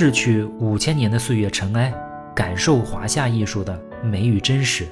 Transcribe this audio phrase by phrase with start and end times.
[0.00, 1.92] 逝去五千年的岁月尘埃，
[2.32, 4.86] 感受华夏艺术的美与真实。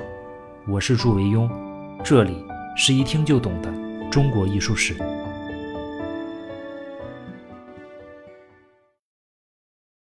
[0.67, 1.48] 我是祝维庸，
[2.03, 2.45] 这里
[2.77, 3.73] 是一听就懂的
[4.11, 4.96] 中国艺术史。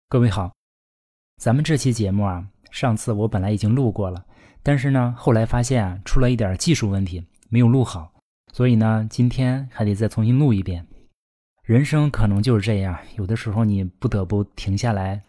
[0.10, 0.52] 各位好，
[1.38, 4.25] 咱们这期节目啊，上次我本来已经录过了，
[4.64, 8.11] 但是呢，后来发现啊，出了一点技术问题，没有录好，
[8.52, 10.88] 所以呢，今天还得再重新录一遍。
[11.68, 15.21] 人生可能就是这样，有的时候你不得不停下来，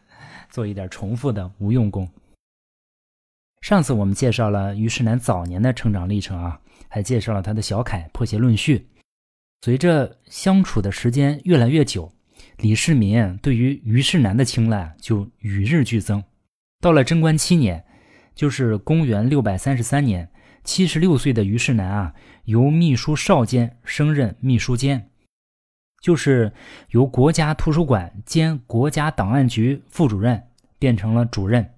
[0.49, 2.09] 做一点重复的无用功。
[3.61, 8.79] 上次我们介绍了虞世南早年的成长历程啊，还介绍了他的小楷《破鞋论序》。
[9.63, 12.13] 随着相处的时间越来越久，
[12.59, 16.23] 李世民对于虞世南的青睐就与日俱增。
[16.81, 17.85] 到了贞观七年，
[18.37, 20.31] 就是公元六百三十三年，
[20.63, 25.08] 七十六岁的虞世南啊，由秘书少监升任秘书监。
[26.01, 26.53] 就是
[26.91, 30.41] 由国家图书馆兼国家档案局副主任
[30.79, 31.75] 变成了主任，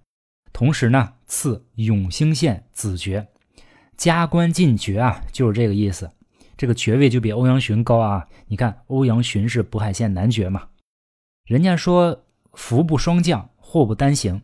[0.53, 3.27] 同时呢赐永兴县子爵，
[3.97, 6.11] 加官进爵啊，就是这个意思。
[6.57, 8.29] 这个爵位就比欧阳询高啊。
[8.47, 10.69] 你看，欧阳询是渤海县男爵嘛。
[11.47, 14.43] 人家说福不双降，祸不单行，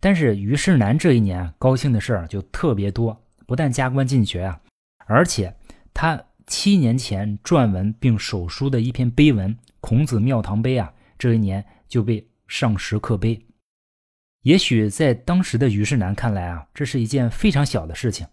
[0.00, 4.60] 但是虞世南这一年高兴的事儿就特别多，不但加官进爵啊，
[5.06, 5.54] 而且
[5.92, 6.24] 他。
[6.50, 13.40] 七年前撰文并手书的一篇碑文《孔子庙堂碑》啊，这一年就被上石刻碑。
[14.42, 18.26] 也许在当时的虞世南看来啊，这是一件非常小的事情。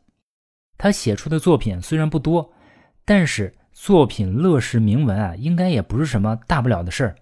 [0.79, 2.51] 他写出的作品虽然不多，
[3.05, 7.15] 但是作品乐识铭文啊，应该也不是什么大不了的事儿。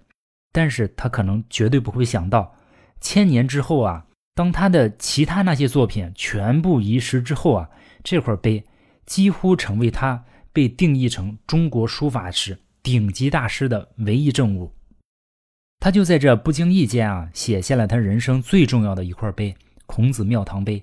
[0.54, 2.56] 但是他可能绝对不会想到，
[3.02, 7.70] 千年之后啊，当他的其他那些作品全部遗失之后啊，
[8.02, 8.64] 这块碑
[9.06, 10.24] 几乎成为他。
[10.56, 14.72] 被定义成中国书法史顶级大师的唯一证物，
[15.82, 19.52] 他就在这不经意间啊，写下了他人生最重要的一块碑
[19.86, 20.80] 《孔子庙堂碑》。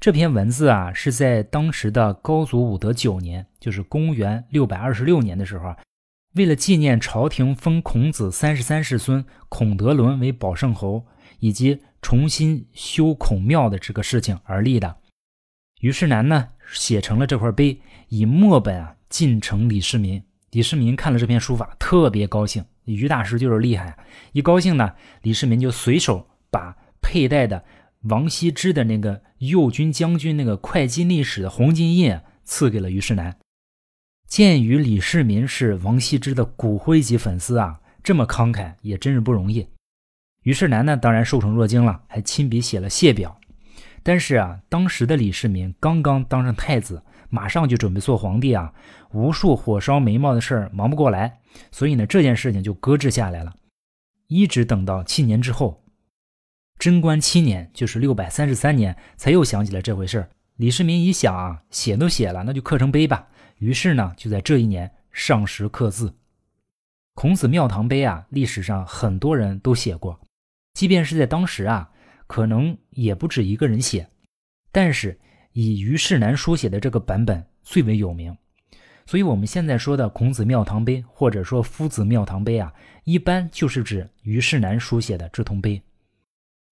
[0.00, 5.76] 这篇文字啊，是在当时的高祖武德九年，就是公元六百二十六年的时候，
[6.34, 11.04] 为了纪念朝廷封孔子三十三世孙孔德伦为保圣侯，
[11.40, 14.96] 以及重新修孔庙的这个事情而立的。
[15.80, 17.80] 于世南呢，写成了这块碑。
[18.08, 22.64] 以墨本啊进呈李世民，李世民看了这篇书法特别高兴。
[22.84, 23.98] 于大师就是厉害，
[24.32, 27.62] 一高兴呢，李世民就随手把佩戴的
[28.04, 33.36] 王羲之的那个右军将军那个会稽历史的红金印赐给了虞世南。
[34.26, 39.68] 鉴于李世民是王羲之的骨灰级粉丝啊，这么慷慨也真是不容易。
[40.44, 43.38] 虞世南呢，当然受宠若惊了，还亲笔写了谢表。
[44.02, 47.02] 但是啊，当时的李世民刚刚当上太子。
[47.30, 48.72] 马上就准备做皇帝啊，
[49.12, 53.54] 无数火烧眉毛的事儿忙不过来，所以呢，这件事情就搁置下来了。
[54.28, 55.84] 一直等到七年之后，
[56.78, 60.30] 贞观七年，就是六百三十三年，才又想起了这回事儿。
[60.56, 63.28] 李世民一想啊，写都写了，那就刻成碑吧。
[63.58, 66.14] 于是呢，就在这一年上石刻字。
[67.12, 70.18] 孔子庙堂碑啊，历史上很多人都写过，
[70.72, 71.90] 即便是在当时啊，
[72.28, 74.08] 可能也不止一个人写，
[74.70, 75.18] 但是。
[75.52, 78.36] 以虞世南书写的这个版本最为有名，
[79.06, 82.72] 所以我们现在说的孔子庙堂碑或者说夫子庙堂碑啊，
[83.02, 85.82] 一般就是指虞世南书写的这通碑。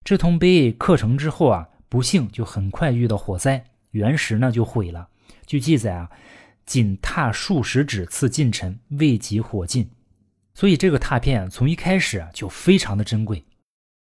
[0.05, 5.09] 这通碑刻成之后啊，不幸就很快遇到火灾，原石呢就毁了。
[5.47, 6.09] 据记载啊，
[6.65, 9.91] 仅拓数十指次进尘，未及火尽。
[10.55, 13.45] 所以这个拓片从一开始啊就非常的珍贵。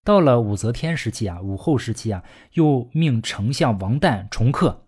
[0.04, 2.24] 到了武则天时期啊，武后时期啊，
[2.54, 4.86] 又命丞相王旦重刻，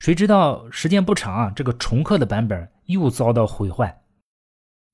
[0.00, 4.02] 谁知道时间不长啊，这个重刻的版本又遭到毁坏。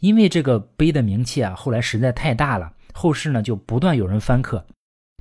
[0.00, 4.66] 因为这个碑的名气啊，后来实在太大了，后世呢就不断有人翻刻。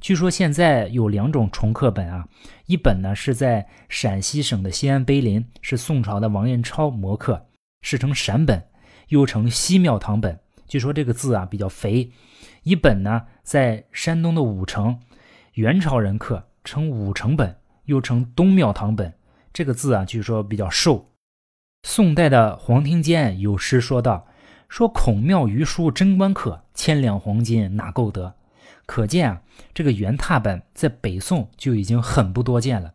[0.01, 2.27] 据说现在有两种重刻本啊，
[2.65, 7.47] 一本呢是在陕西省的西安碑林，是宋朝的王彦超摹刻，
[7.81, 8.65] 世称陕本，
[9.09, 10.39] 又称西庙堂本。
[10.67, 12.11] 据说这个字啊比较肥。
[12.63, 14.99] 一本呢，在山东的武城，
[15.53, 19.11] 元朝人刻，称武城本，又称东庙堂本。
[19.51, 21.09] 这个字啊，据说比较瘦。
[21.81, 24.27] 宋代的黄庭坚有诗说道
[24.69, 28.35] ：“说孔庙余书贞观刻，千两黄金哪够得？”
[28.85, 29.41] 可见啊，
[29.73, 32.93] 这个元拓本在北宋就已经很不多见了。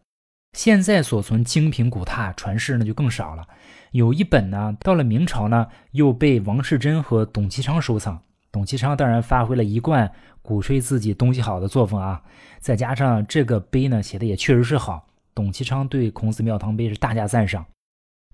[0.52, 3.44] 现在所存精品古拓传世那就更少了。
[3.90, 8.22] 有一本呢，到了明朝呢，又被王世贞和董其昌收藏。
[8.54, 12.22] 董其昌当然发挥了一贯鼓吹自己东西好的作风啊，
[12.60, 17.66] 再加上这个碑呢写的也确实是好，董其昌对孔子庙堂碑是大加赞赏。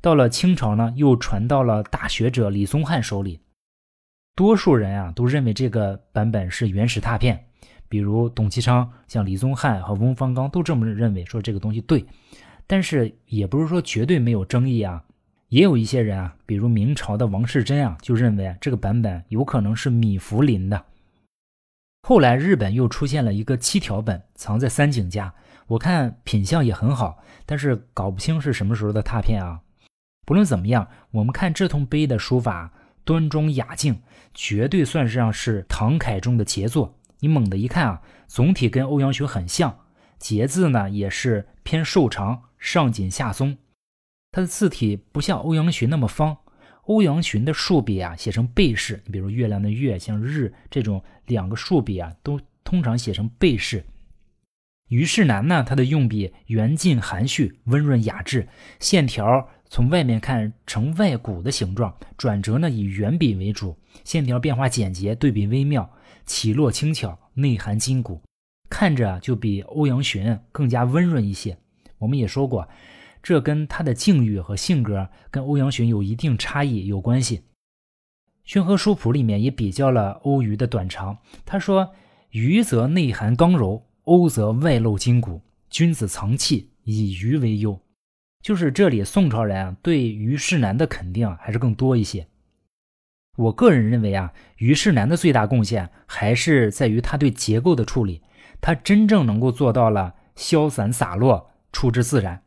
[0.03, 3.41] 到了清朝呢，又传到了大学者李宗汉手里，
[4.37, 7.47] 多数人啊都认为这个版本是原始拓片，
[7.89, 12.05] 比如董其昌、像李宗翰和翁方刚都这么认为，说这个东西对。
[12.67, 15.03] 但是也不是说绝对没有争议啊，
[15.51, 20.87] 也有一些人啊，比如明朝的王世贞啊，就认为这个版本有可能是米芾临的。
[22.03, 25.35] 后来日本又出现了一个七条本，藏在三井家，
[25.67, 29.61] 我看品相也很好，但是搞不清是什么时候的拓片啊。
[30.25, 32.73] 不论怎么样，我们看这通碑的书法
[33.05, 34.01] 端庄雅静，
[34.33, 36.97] 绝对算是上是唐楷中的杰作。
[37.19, 39.81] 你猛地一看啊，总体跟欧阳询很像，
[40.17, 42.43] 节字呢也是偏瘦长。
[42.61, 43.57] 上紧下松，
[44.33, 46.37] 它的字体不像欧阳询那么方。
[46.85, 53.85] 欧阳询的竖笔啊，写成背式，你比如月亮的月，像日这种两个竖笔啊，都通常写成背式。
[54.89, 58.49] 虞世南呢，他的用笔圆劲含蓄，温润雅致，
[58.81, 65.89] 线条从外面看呈外鼓的形状，转折呢以圆笔为主，线条变化简洁，对比微妙，
[66.27, 68.21] 起落轻巧，内含筋骨，
[68.69, 71.57] 看着就比欧阳询更加温润一些。
[71.99, 72.69] 我们也说过，
[73.23, 77.39] 这跟他的境遇和性格跟欧阳询有一定差异有关系。
[78.45, 81.93] 《宣和书谱》里面也比较了欧虞的短长，他说
[82.31, 85.43] ：“虞则内含刚柔，欧则外露筋骨。
[85.69, 87.81] 君子藏气，以虞为优。”
[88.43, 92.27] 就是这里宋朝人啊对虞世南的肯定还是更多一些。
[93.37, 98.23] 我个人认为啊，虞世南的最大贡献还是在于他对结构的处理，
[98.61, 101.51] 他真正能够做到了消散洒落。
[101.73, 102.43] 出之自然。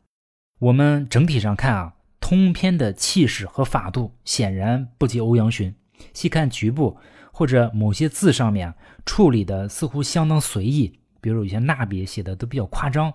[0.63, 5.75] 我们整体上看啊，通篇的气势和法度显然不及欧阳询。
[6.13, 6.97] 细看局部
[7.33, 8.73] 或者某些字上面
[9.05, 13.13] 处理的似乎相当随意，比如有些捺笔写的都比较夸张，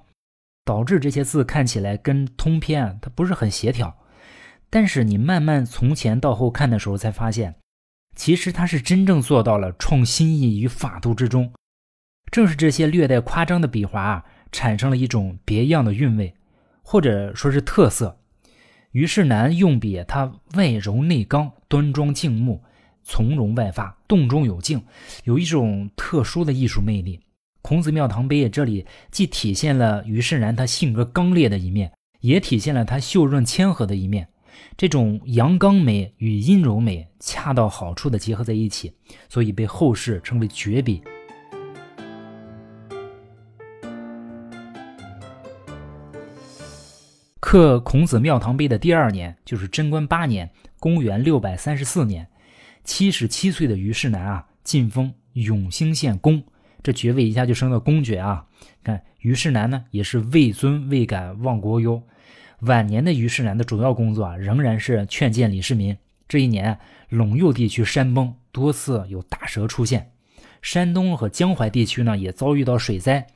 [0.66, 3.96] 导致这些字看起来跟通篇啊它不是很协调。
[4.68, 7.54] 但是你慢慢从前到后看的时候，才发现，
[8.14, 11.50] 其实他是真正做到了创新意与法度之中。
[12.30, 14.24] 正是这些略带夸张的笔划啊。
[14.50, 16.34] 产生了一种别样的韵味，
[16.90, 18.18] 或者说是特色。
[18.92, 22.62] 虞世南用笔，他外柔内刚，端庄静穆，
[23.04, 24.82] 从容外发，动中有静，
[25.24, 27.20] 有一种特殊的艺术魅力。
[27.60, 34.26] 孔子庙堂碑这里既体现了于世南他性格刚烈的一面，也体现了他秀润谦和的一面。
[34.74, 38.94] 这种阳刚美与阴柔美恰到好处的结合在一起，
[39.28, 41.02] 所以被后世称为绝笔。
[47.50, 52.28] 刻孔子庙堂碑的第二年，就是贞观八年，公元六百三十四年，
[52.84, 56.42] 七十七岁的虞世南啊，晋封永兴县公，
[56.82, 58.44] 这爵位一下就升到公爵啊。
[58.84, 62.02] 看虞世南呢，也是位尊未敢忘国忧。
[62.60, 65.96] 晚年的虞世南的主要工作啊，仍然是劝谏李世民。
[66.28, 66.78] 这一年，
[67.10, 70.10] 陇右地区山崩，多次有大蛇出现，
[70.60, 73.26] 山东和江淮地区呢，也遭遇到水灾。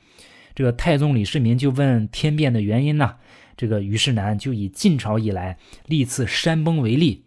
[0.53, 3.15] 这个太宗李世民就问天变的原因呢？
[3.55, 7.25] 这个虞世南就以晋朝以来历次山崩为例，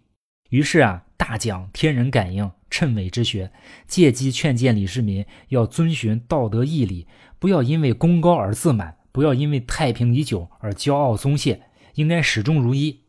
[0.50, 3.50] 于是啊，大讲天人感应、谶纬之学，
[3.86, 7.06] 借机劝谏李世民要遵循道德义理，
[7.38, 11.62] 不要因为功高而自满，不要因为太平已久而骄傲松懈，
[11.94, 13.00] 应该始终如一。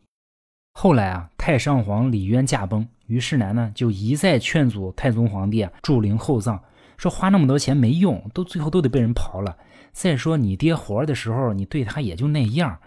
[0.72, 6.60] 后来啊，太上皇李渊驾崩，于世南呢就一再劝阻太宗皇帝啊助陵厚葬，
[6.96, 9.56] 说花那么多钱没用，都最后都得被人刨了。
[9.92, 12.78] 再说你爹活着的时候，你对他也就那样。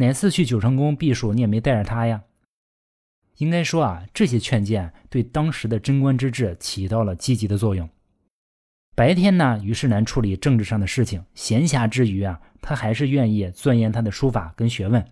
[0.00, 2.22] 哪次去九成宫避暑，你也没带着他呀？
[3.36, 7.86] 应该说啊，这些劝谏对当时的贞观之治起到了积极的作用。
[8.94, 15.04] 白天呢，于世南处理政治上的事情；闲暇之余啊，他还是愿意钻研他的书法跟学问。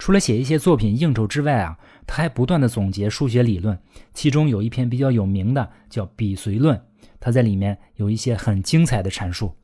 [0.00, 3.78] 除了写一些作品应酬之外啊，他还不断的总结数学理论。
[4.14, 6.76] 其中有一篇比较有名的叫《笔随论》，
[7.20, 9.54] 他在里面有一些很精彩的阐述。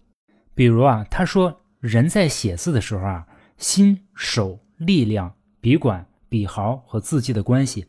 [0.55, 3.27] 比如啊，他说人在写字的时候啊。
[3.59, 7.87] 心、手、力量、笔管、笔毫和字迹的关系。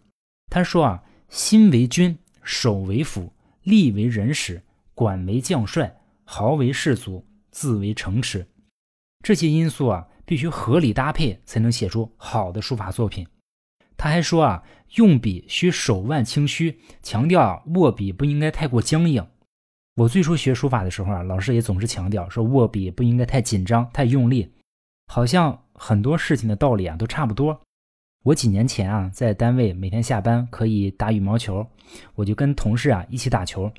[0.50, 8.48] 他说啊，心为君，手为辅，力为人使，管为将帅，毫为士卒，字为城池。
[9.24, 13.26] 这些因素啊，必须合理搭配，才能写出好的书法作品。
[13.98, 14.64] 他还说啊，
[14.96, 19.26] 用笔需手腕轻虚，强调握笔不应该太过僵硬。
[19.96, 24.52] 我最初学书法的时候啊，老师也总是强调说，握笔不应该太紧张、太用力。
[25.08, 27.62] 好像很多事情的道理啊都差不多。
[28.24, 31.68] 我几年前啊在单位每天下班可以打羽毛球，
[32.16, 33.72] 我就跟同事啊一起打球。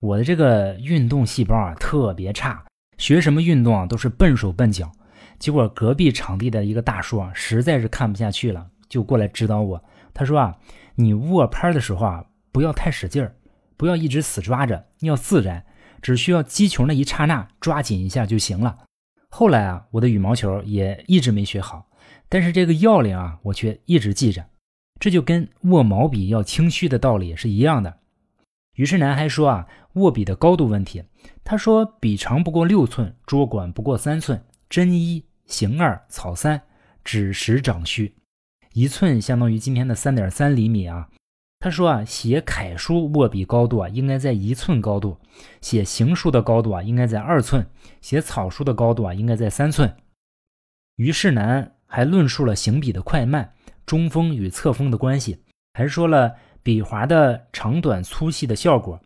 [0.00, 2.62] 我的这个运动细胞啊特别差，
[2.98, 4.92] 学什么运动啊都是笨手笨脚。
[5.38, 9.82] 结果隔壁场地的一个大叔啊实在是看不下去了，就过来指导我。
[10.12, 10.58] 他说啊，
[10.94, 13.34] 你握拍的时候啊不要太使劲儿，
[13.76, 15.64] 不要一直死抓着，要自然，
[16.02, 18.78] 只需要击球那一刹那抓紧一下就行了。
[19.38, 21.90] 后来啊，我的羽毛球也一直没学好，
[22.26, 24.42] 但是这个要领啊，我却一直记着。
[24.98, 27.98] 这就跟握毛笔要清虚的道理是一样的。
[28.76, 31.02] 于是南还说啊，握笔的高度问题。
[31.44, 36.62] 他说，笔长不过六寸，桌管不过三寸，针一，形二，草三，
[37.04, 38.14] 指十掌虚。
[38.72, 41.10] 一寸相当于今天的三点三厘米啊。
[41.58, 45.18] 他说啊，写楷书握笔高度啊，应该在一寸高度；
[45.60, 47.62] 写行书的高度啊，应该在二寸；
[48.00, 49.96] 写草书的高度啊，应该在三寸。
[50.96, 53.52] 虞世南还论述了行笔的快慢。
[53.84, 55.40] 中锋与侧锋的关系，
[55.74, 59.00] 还说了笔划的长短粗细的效果。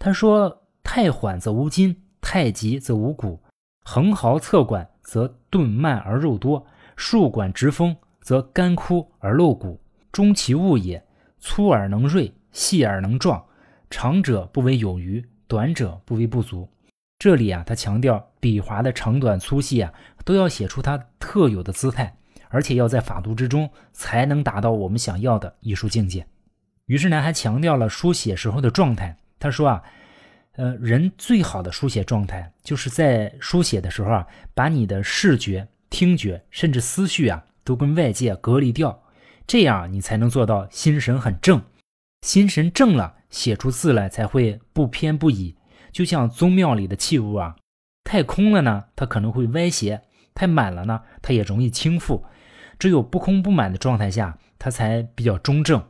[0.00, 3.40] 他说：“太缓则无筋，太急则无骨。
[3.84, 9.80] 横毫侧管则钝慢而肉多，竖管直锋则干枯而露骨。
[10.10, 11.00] 终其物也，
[11.38, 13.44] 粗而能锐，细而能壮。
[13.90, 16.68] 长者不为有余，短者不为不足。”
[17.18, 19.92] 这里啊，他强调笔划的长短粗细啊，
[20.24, 22.16] 都要写出它特有的姿态。
[22.48, 26.24] 而且要在法度之中，才能达到我们想要的艺术境界。
[26.86, 29.14] 于是呢，还强调了书写时候的状态。
[29.38, 29.82] 他说啊，
[30.52, 39.02] 呃，人最好的书写状态，就是在书写的时候啊，把你的视觉、听觉，甚至思绪啊，都跟外界隔离掉，
[39.46, 41.62] 这样你才能做到心神很正。
[42.22, 45.56] 心神正了，写出字来才会不偏不倚。
[45.92, 47.56] 就像宗庙里的器物啊，
[48.04, 50.00] 太空了呢，它可能会歪斜；
[50.34, 52.22] 太满了呢，它也容易倾覆。
[52.78, 55.82] 只有不空不满的状态下，它才比较中正。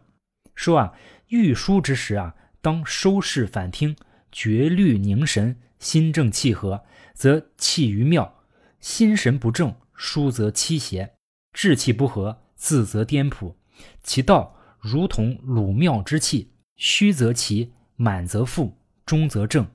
[0.55, 0.93] 说啊，
[1.29, 3.97] 御书之时啊，当收视反听，
[4.31, 6.85] 绝律凝神，心正气和，
[7.15, 8.45] 则气于妙；
[8.79, 11.09] 心神不正，书则欺邪；
[11.53, 13.55] 志气不和，字则颠仆。
[14.03, 19.67] 其道如同鲁庙之气，虚则齐，满则富，中则正，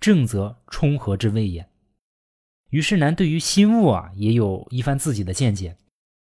[0.00, 1.66] 正则冲和之谓也。
[2.70, 5.76] 虞世南对于心物啊，也有一番自己的见解。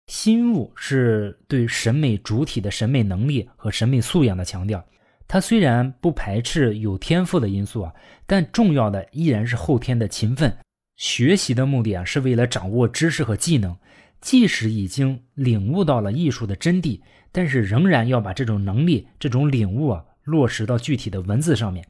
[0.07, 4.83] 心物是对审美主体的审美能力和审美素养的强调。
[5.27, 7.93] 它虽然不排斥有天赋的因素啊，
[8.25, 10.57] 但重要的依然是后天的勤奋。
[10.95, 13.77] 学习的目的啊，是为了掌握知识和技能。
[14.21, 21.87] 即使已经领悟到了艺术的真谛，但是仍然要把这种能力、这种领悟啊，落实到具体的文字上面。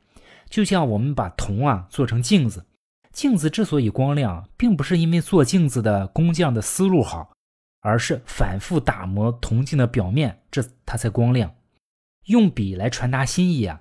[0.50, 2.66] 就像我们把铜啊做成镜子，
[3.12, 7.32] 镜子之所以光亮，并不是因为做镜子的工匠的思路好。
[7.82, 11.50] 而是反复打磨铜镜的表面，这它才光亮。
[12.26, 13.80] 用笔来传达心意啊，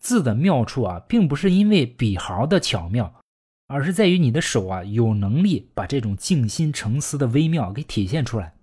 [0.00, 3.22] 字的妙处啊，并不是因为笔毫的巧妙，
[3.66, 8.54] 而是在于你的手啊有能力把这种静心沉思的微妙给体现出来。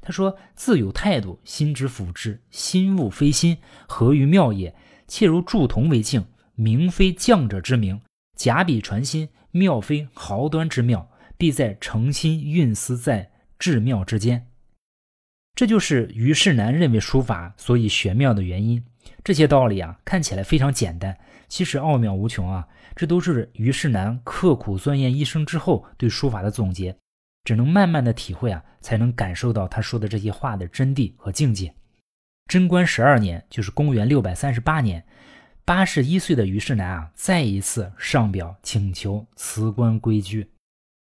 [0.00, 4.74] 他说：“字有态度，心之辅之，心物非心，何于妙也？
[5.06, 6.24] 切如铸铜为镜，
[6.54, 7.98] 名非匠者之名；
[8.36, 14.46] 假笔传心，妙非毫端之妙，必在诚心运思在。”至妙之间，
[15.56, 18.84] 这就是虞世南认为书法所以玄妙的原因。
[19.24, 22.68] 这些道理啊，看起来非常简单，其实奥妙无穷啊。
[22.94, 26.96] 这都是于世南刻苦钻研一生之后对书法的总结，
[27.44, 31.72] 只能慢慢的体会啊，才能感受到他说的这些话的真谛和境界。
[32.48, 35.04] 贞观十二年，就是公元六百三十八年，
[35.64, 40.50] 八十一岁的于世南啊，再一次上表请求辞官归居。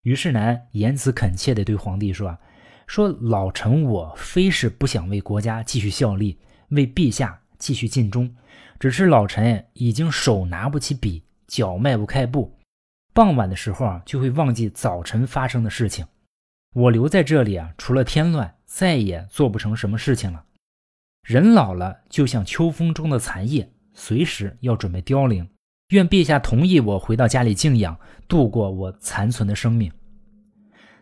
[0.03, 2.39] 于是南言辞恳切地对皇帝说：“啊，
[2.87, 6.39] 说老臣我非是不想为国家继续效力，
[6.71, 8.35] 为陛下继续尽忠，
[8.79, 12.57] 只是老臣已经手拿不起笔，脚迈不开步，
[13.13, 16.07] 傍晚的时候啊，就会忘记早晨发生的事情。
[16.75, 20.45] 我留在这里啊，除了添乱，再也做不成什么事情了。
[21.27, 25.49] 人老了，就像秋风中的残叶，随时要准备凋零。”
[25.89, 29.91] 愿陛下同意我回到家里静养，度过我残存的生命。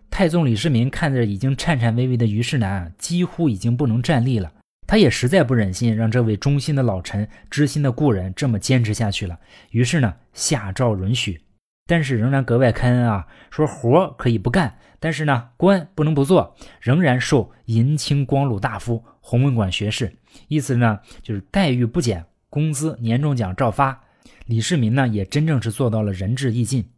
[0.08, 4.52] 太宗李世民看着已经颤颤巍巍的虞世南，几乎已经不能站立了。
[4.86, 9.38] 他也实在不忍心让这位忠心的老臣、知心的故人这么坚持下去了。
[9.70, 11.40] 于是呢，下诏允许，
[11.86, 20.12] 但是仍然格外开恩啊，说活可以不干，但是呢，官不能不做，仍然授银青光禄大夫、弘文馆学士。
[20.48, 24.00] 意思呢，就是待遇不减，工资、年终奖照发。
[24.46, 26.88] 李世民呢，也真正是做到了仁至义尽，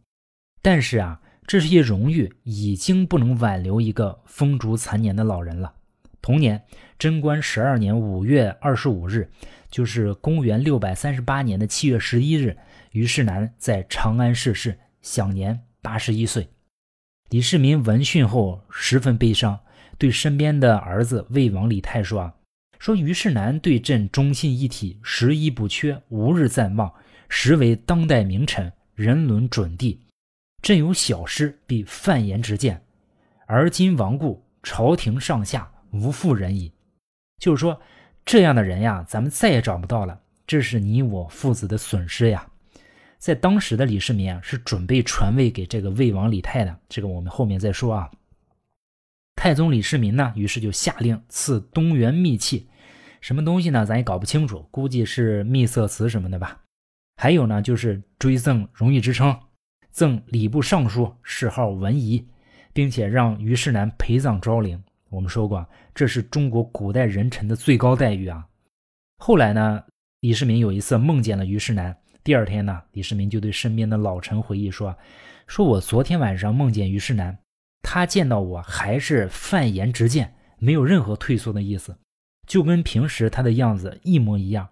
[0.61, 5.73] 但是啊，这些荣誉已经不能挽留一个风烛残年的老人了。
[6.21, 6.63] 同年，
[6.97, 9.29] 贞观十二年五月二十五日，
[9.69, 12.57] 就是公元六百三十八年的七月十一日，
[12.91, 16.47] 虞世南在长安逝世，享年八十一岁。
[17.29, 19.59] 李世民闻讯后十分悲伤，
[19.97, 22.33] 对身边的儿子魏王李泰说：“啊，
[22.79, 26.91] 说虞世南对朕忠信一体，十一不缺，无日暂忘。”
[27.31, 30.01] 实为当代名臣，人伦准帝。
[30.63, 32.83] 朕有小师，必犯言直谏。
[33.45, 36.71] 而今亡故，朝廷上下无复人矣。
[37.37, 37.79] 就是说，
[38.25, 40.19] 这样的人呀，咱们再也找不到了。
[40.45, 42.45] 这是你我父子的损失呀。
[43.17, 46.79] 在当时的李世民啊，是准备传位给这个魏王李泰的。
[46.87, 48.09] 这个我们后面再说啊。
[49.35, 52.67] 太宗李世民呢，于是就下令赐东原秘器，
[53.21, 53.85] 什么东西呢？
[53.85, 56.61] 咱也搞不清楚，估计是秘色词什么的吧。
[57.15, 59.37] 还有呢，就是追赠荣誉之称。
[59.91, 62.25] 赠礼部尚书，谥号文仪，
[62.73, 64.81] 并且让虞世南陪葬昭陵。
[65.09, 68.47] 我们说过，这是中国古代人臣的最高待遇啊。
[69.17, 69.83] 后来呢，
[70.21, 71.95] 李世民有一次梦见了虞世南。
[72.23, 74.95] 第二天呢，李世民就对身边的老臣回忆说
[75.47, 77.37] ：“说我昨天晚上梦见虞世南，
[77.81, 81.97] 他见到我还是犯言直谏，没有任何退缩的意思，
[82.47, 84.69] 就跟平时他的样子一模一样。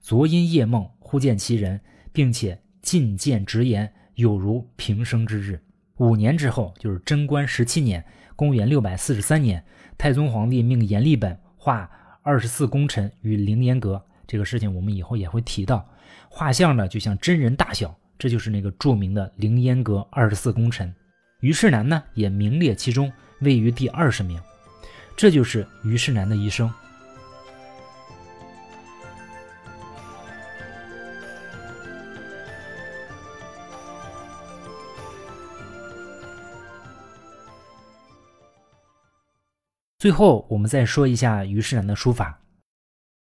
[0.00, 1.80] 昨因夜梦，忽见其人，
[2.12, 5.62] 并且进谏直言。”有如平生之日。
[5.98, 8.02] 五年之后，就是贞观十七年
[8.36, 9.64] （公元六百四十三年），
[9.98, 11.90] 太宗皇帝命阎立本画
[12.22, 14.00] 二十四功臣于凌烟阁。
[14.26, 15.84] 这个事情我们以后也会提到。
[16.28, 20.94] 画像呢，就像真人大小，这就是那个著名的凌烟阁二十四功臣。
[21.40, 24.38] 虞世南呢，也名列其中，位于第二十名。
[25.16, 26.70] 这就是虞世南的一生。
[39.98, 42.38] 最后，我们再说一下虞世南的书法。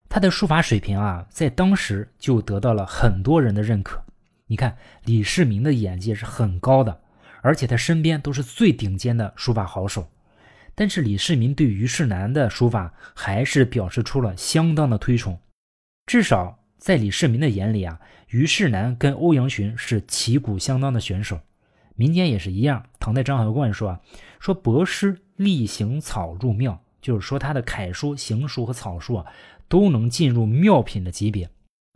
[0.10, 4.04] 他的书法水平啊，在当时就得到了很多人的认可。
[4.48, 7.02] 你看，李世民的眼界是很高的，
[7.42, 10.10] 而且他身边都是最顶尖的书法好手。
[10.76, 15.40] 但是，李世民对虞世南的书法还是表示出了相当的推崇。
[16.06, 17.98] 至少在李世民的眼里啊，
[18.28, 21.40] 虞世南跟欧阳询是旗鼓相当的选手。
[21.96, 22.86] 民间也是一样。
[23.00, 24.02] 唐代张海冠说啊，
[24.42, 25.22] 说博师。
[25.38, 29.26] 力行草入庙，就是说他的楷书、行书和草书啊，
[29.70, 31.50] 都能进入妙品的级别。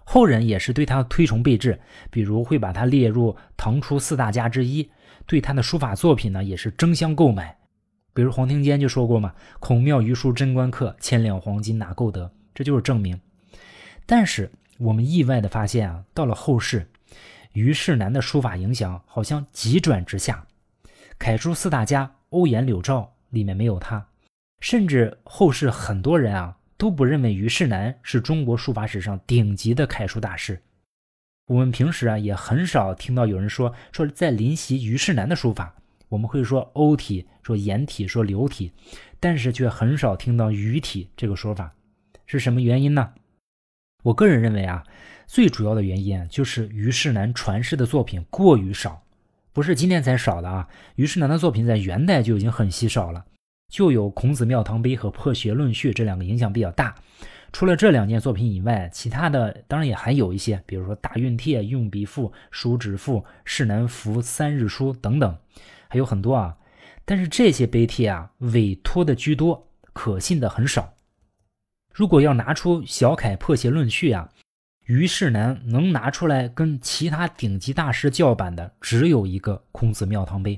[0.04, 4.90] 后人也是对他推崇备至，比如会把他列入唐初四大家之一，
[5.26, 7.58] 对他的书法作品呢也是争相购买。
[8.14, 13.18] 比如黄庭坚就说过嘛：“孔庙余书贞观刻，千两黄金哪够得？”这就是证明。
[14.06, 16.90] 但是我们意外的发现啊，到了后世，
[17.54, 20.46] 虞世南的书法影响好像急转直下，
[21.18, 23.14] 楷书四大家欧颜柳赵。
[23.32, 24.08] 里面没有他，
[24.60, 30.62] 甚至后世很多人啊都不认为虞世南是中国书法史上顶级的楷书大师。
[31.48, 35.76] 我们平时啊也很少听到有人说说在临习虞世南的书法，
[36.08, 38.72] 我们会说欧体、说颜体、说流体，
[39.20, 41.74] 但是却很少听到虞体这个说法，
[42.26, 43.14] 是什么原因呢？
[44.04, 44.84] 我个人认为啊，
[45.28, 49.04] 最主要的原因就是虞世南传世的作品过于少。
[49.54, 50.70] 不是今天才少的啊！
[50.96, 53.26] 虞世南的作品在元代就已经很稀少了，
[53.70, 56.96] 就有《孔子庙堂碑》和《破学论序》这两个影响比较大。
[57.52, 65.38] 除了这两件作品以外，其他的当然也还有一些，比如说《大运帖》《用笔赋》《书指赋》《世南服三日书》等等，
[65.90, 66.56] 还有很多啊。
[67.04, 70.94] 但是这些碑帖啊，委托的居多，可信的很少。
[71.94, 74.30] 如果要拿出小楷《破邪论序》啊。
[74.92, 80.58] 虞世南能拿出来跟其他顶级大师叫板的，只有一个《孔子庙堂碑》。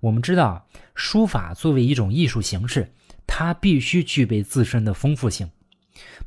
[0.00, 2.90] 我们知道，书法作为一种艺术形式，
[3.26, 5.50] 它必须具备自身的丰富性，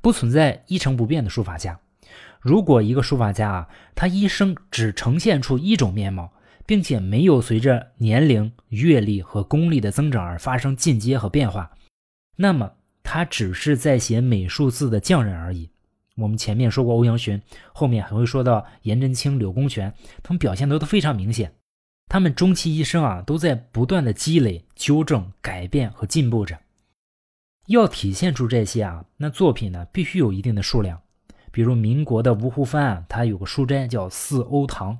[0.01, 1.79] 不存在一成不变的书法家。
[2.39, 6.31] 如果一个书法家啊，他一生只呈现出一种面貌，
[6.67, 11.71] 并且没有随着年龄、阅历和功力的增长而发生进阶和变化，
[12.35, 15.71] 那么他只是在写美术字的匠人而已。
[16.19, 17.41] 我们前面说过欧阳询，
[17.73, 21.53] 后面还会说到颜真卿、柳公权，他们表现的都非常明显。
[22.07, 26.57] 他们终其一生啊，都在不断的积累、纠正、改变和进步着。
[27.67, 30.99] 要体现出这些啊，那作品呢必须有一定的数量。
[31.51, 34.97] 比如民国的吴湖帆啊，他有个书斋叫四欧堂，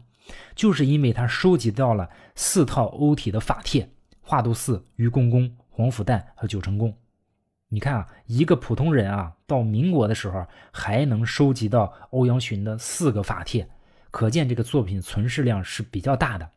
[0.55, 3.89] 就是因为他收集到了四套欧体的法帖：
[4.21, 6.95] 华度寺、愚公公、皇甫旦和九成宫。
[7.71, 13.69] 你看啊，一个普通人啊，到民国的时候还能收集到欧阳询的四个法帖，
[14.09, 16.49] 可见这个作品存世量是比较大的。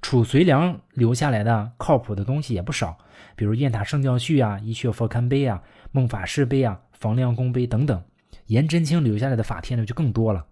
[0.00, 2.96] 褚遂良留下来的靠谱的东西也不少，
[3.34, 8.00] 比如《雁塔圣教序》啊，《一阙佛龛碑》啊，《孟法师碑》啊，《房梁公碑》等等。
[8.46, 10.46] 颜真卿留下来的法帖呢就更多了。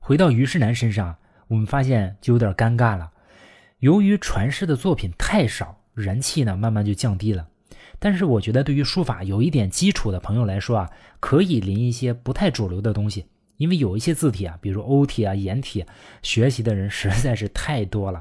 [0.00, 1.16] 回到虞世南身上，
[1.48, 3.10] 我们发现就有点尴尬了。
[3.78, 7.48] 由于传世的作品太少，人气呢慢慢就降低了。
[8.04, 13.26] 但是我觉得，对于书法有一点基础的朋友来说啊，可以临一些不太主流的东西，
[13.58, 15.86] 因为有一些字体啊，比如欧体啊、颜体，
[16.20, 18.20] 学习的人实在是太多了。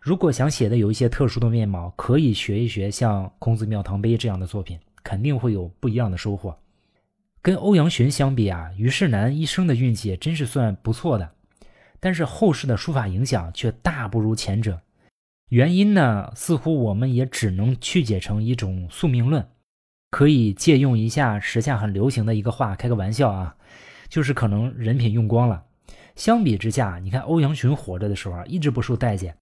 [0.00, 6.56] 如果想写的有一些特殊的面貌，可以学一学像《孔子庙堂碑》这样的作品，肯定会有不一样的收获。
[7.42, 11.30] 跟欧阳询相比啊，虞世南一生的运气真是算不错的，
[12.00, 14.80] 但是后世的书法影响却大不如前者。
[15.48, 19.48] 原因呢，似乎我们也只能曲解成一种宿命论。
[20.10, 23.56] 可以借用一下时下很流行的一个话，开个玩笑啊，
[24.08, 25.64] 就是可能人品用光了。
[26.16, 29.36] 相比之下，你看欧阳询活着的时候啊，一直不受待见，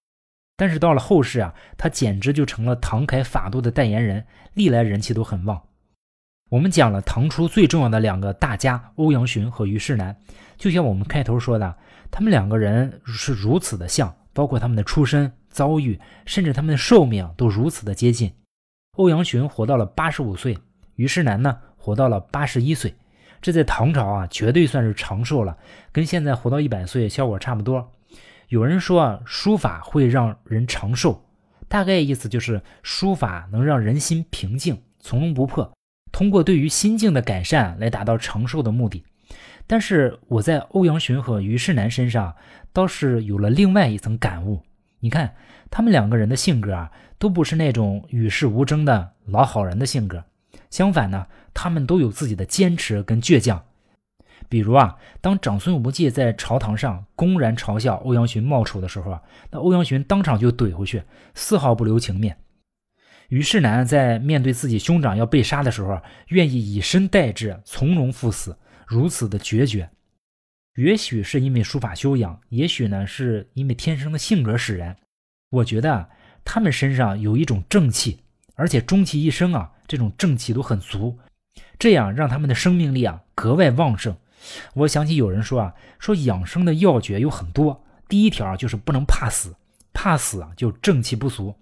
[0.56, 5.62] 但是到了后世啊，他简直就成了唐楷法度的代言人，历来人气都很旺。
[6.50, 10.16] 我们讲了唐初最重要的两个大家欧阳询和虞世南，
[10.56, 11.76] 就像我们开头说的，
[12.10, 15.32] 他们两个人是如此的像，包括他们的出身。
[15.56, 18.30] 遭遇，甚至他们的寿命都如此的接近。
[18.98, 20.58] 欧阳询活到了八十五岁，
[20.96, 22.94] 虞世南呢活到了八十一岁，
[23.40, 25.56] 这在唐朝啊绝对算是长寿了，
[25.92, 27.90] 跟现在活到一百岁效果差不多。
[28.48, 31.24] 有人说啊，书法会让人长寿，
[31.68, 35.72] 大概意思就是书法能让人心平静、从容不迫，
[36.12, 39.02] 通过对于心境的改善来达到长寿的目的。
[39.66, 42.36] 但是我在欧阳询和虞世南身上
[42.74, 44.60] 倒是有了另外一层感悟。
[45.06, 45.36] 你看，
[45.70, 50.24] 他们两个人的性格啊，都不是那种与世无争的老好人的性格。
[50.68, 53.64] 相反呢，他们都有自己的坚持跟倔强。
[54.48, 61.04] 比如啊，当长孙无忌在朝堂上公然嘲笑欧阳询冒丑的时候啊，那欧阳询当场就怼回去，
[61.36, 62.36] 丝毫不留情面。
[63.28, 69.88] 虞世南在面对自己兄长要被杀的时候，愿意以身代之，从容赴死，如此的决绝。
[70.76, 74.96] 也许是因为书法修养，也许呢是因为天生的性格使然。
[75.50, 76.08] 我觉得啊，
[76.44, 78.20] 他们身上有一种正气，
[78.54, 81.18] 而且终其一生啊，这种正气都很足，
[81.78, 84.16] 这样让他们的生命力啊格外旺盛。
[84.74, 89.56] 我想起有人说啊，说养生的要诀有很多，第一条就是不能怕死，
[89.94, 91.54] 怕死啊就正气不足。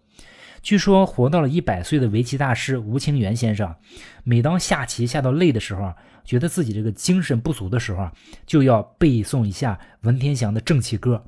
[0.64, 3.76] 据说活到了一百岁的围棋大师吴清源先生，
[4.24, 5.92] 每当下棋下到累的时候。
[6.24, 8.10] 觉得自己这个精神不足的时候，
[8.46, 11.22] 就要背诵一下文天祥的正气歌：“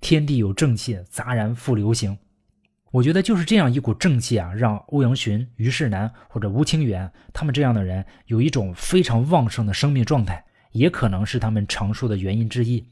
[0.00, 2.16] 天地有正气，杂然复流行。”
[2.90, 12.82] 我觉得就是这样一股正气啊，让欧阳询、虞世南或者吴清源他们这样的人有一种非常旺盛的生命状态，也可能是他们长寿的原因之一。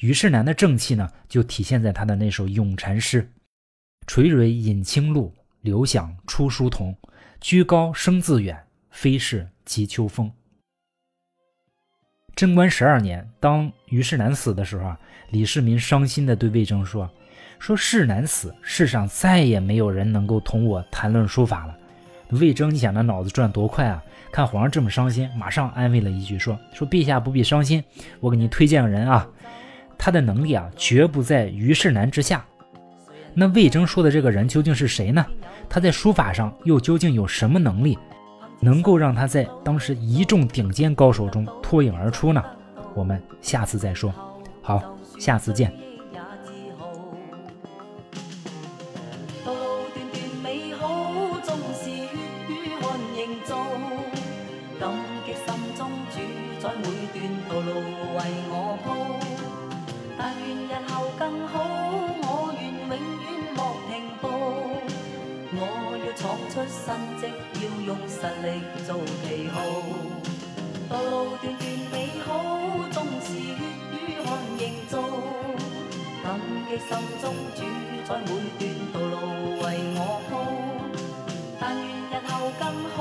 [0.00, 3.32] 虞世南的正气呢，就体现在他的那首咏蝉诗
[4.06, 6.96] ：“垂蕊饮清露，流响出疏桐。
[7.40, 8.58] 居高声自远，
[8.90, 10.30] 非是藉秋风。”
[12.34, 17.10] 贞观十二年，当虞世南死的时候啊，李世民伤心地对魏征说
[17.58, 21.76] ：“说世南死，世上再也没有人能够同我谈论书法了。”
[22.30, 24.02] 魏征，你想那脑子转多快啊？
[24.30, 27.82] 看皇上这么伤心，马上安慰了一句说：“说陛下不必伤心，
[28.20, 29.26] 我给您推荐个人啊，
[29.96, 32.44] 他的能力啊绝不在虞世南之下。”
[33.34, 35.24] 那魏征说的这个人究竟是谁呢？
[35.68, 37.98] 他在书法上又究竟有什么能力？
[38.60, 42.42] 能够让他在当时一众顶尖高手中脱颖而出呢？
[42.94, 44.12] 我们下次再说。
[44.62, 45.72] 好，下次见。
[56.60, 57.16] 在每段
[57.48, 57.97] 道路
[67.20, 67.22] 迹
[67.54, 68.46] 要用实力
[68.86, 68.88] 做
[69.24, 69.56] 旗号，
[70.88, 72.28] 道路段段美好，
[72.90, 73.38] 纵是血
[73.92, 74.26] 与汗
[74.58, 74.94] 营造，
[76.22, 76.26] 感
[76.68, 77.58] 激心中主
[78.06, 79.14] 宰每段道路
[79.60, 79.64] 为
[79.96, 80.30] 我铺。
[81.60, 82.62] 但愿日后更
[82.94, 82.98] 好，